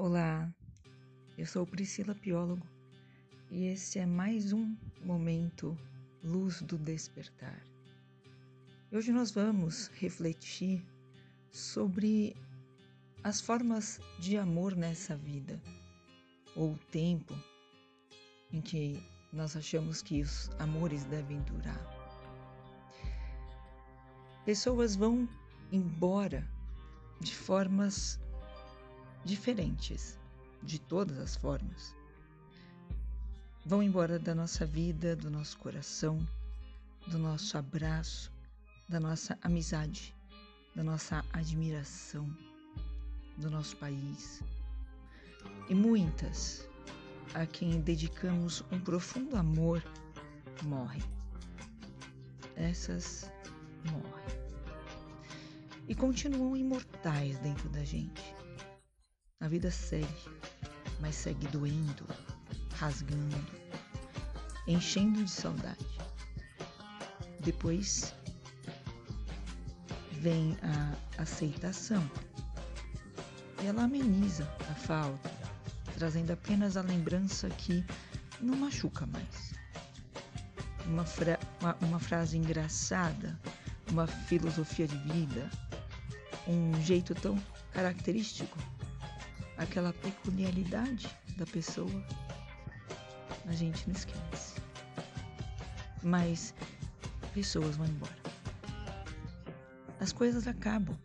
[0.00, 0.48] Olá,
[1.36, 2.64] eu sou Priscila Piólogo
[3.50, 5.76] e esse é mais um momento
[6.22, 7.60] Luz do Despertar.
[8.92, 10.86] Hoje nós vamos refletir
[11.50, 12.36] sobre
[13.24, 15.60] as formas de amor nessa vida,
[16.54, 17.34] ou o tempo
[18.52, 19.02] em que
[19.32, 21.84] nós achamos que os amores devem durar.
[24.44, 25.28] Pessoas vão
[25.72, 26.48] embora
[27.20, 28.20] de formas
[29.24, 30.18] diferentes,
[30.62, 31.94] de todas as formas.
[33.64, 36.26] Vão embora da nossa vida, do nosso coração,
[37.06, 38.32] do nosso abraço,
[38.88, 40.14] da nossa amizade,
[40.74, 42.28] da nossa admiração,
[43.36, 44.42] do nosso país.
[45.68, 46.66] E muitas
[47.34, 49.82] a quem dedicamos um profundo amor
[50.62, 51.02] morrem.
[52.56, 53.30] Essas
[53.84, 54.38] morrem.
[55.86, 58.27] E continuam imortais dentro da gente.
[59.40, 60.08] A vida segue,
[60.98, 62.04] mas segue doendo,
[62.74, 63.36] rasgando,
[64.66, 65.86] enchendo de saudade.
[67.38, 68.12] Depois
[70.10, 72.10] vem a aceitação.
[73.64, 75.30] Ela ameniza a falta,
[75.94, 77.84] trazendo apenas a lembrança que
[78.40, 79.54] não machuca mais.
[80.84, 83.38] Uma, fra uma, uma frase engraçada,
[83.88, 85.48] uma filosofia de vida,
[86.48, 87.40] um jeito tão
[87.72, 88.58] característico
[89.58, 92.04] aquela peculiaridade da pessoa,
[93.46, 94.60] a gente não esquece.
[96.02, 96.54] Mas
[97.34, 98.16] pessoas vão embora.
[100.00, 100.96] As coisas acabam.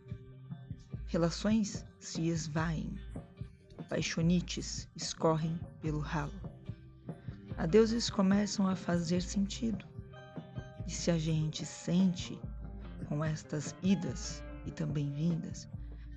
[1.08, 2.96] Relações se esvaem.
[3.88, 6.32] Paixonites escorrem pelo ralo.
[7.58, 9.84] Adeuses começam a fazer sentido.
[10.86, 12.38] E se a gente sente
[13.08, 15.68] com estas idas e também vindas,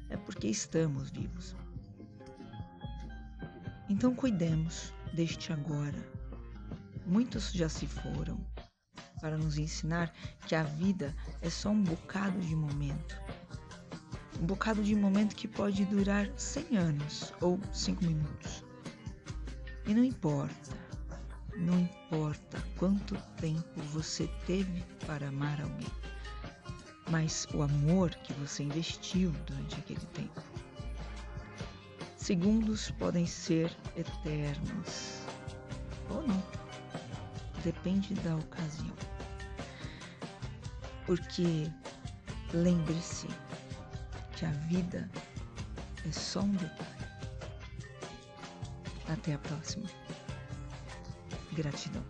[0.10, 1.56] é porque estamos vivos.
[3.90, 5.98] Então cuidemos deste agora.
[7.06, 8.38] Muitos já se foram
[9.22, 10.14] para nos ensinar
[10.46, 13.20] que a vida é só um bocado de momento.
[14.42, 18.64] Um bocado de momento que pode durar 100 anos ou 5 minutos.
[19.86, 20.78] E não importa,
[21.56, 25.88] não importa quanto tempo você teve para amar alguém,
[27.10, 30.67] mas o amor que você investiu durante aquele tempo.
[32.28, 35.22] Segundos podem ser eternos
[36.10, 36.44] ou não,
[37.64, 38.94] depende da ocasião.
[41.06, 41.72] Porque
[42.54, 43.28] lembre-se
[44.36, 45.10] que a vida
[46.06, 47.08] é só um detalhe.
[49.08, 49.90] Até a próxima.
[51.54, 52.04] Gratidão.